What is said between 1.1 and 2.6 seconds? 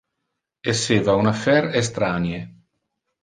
un affaire estranie.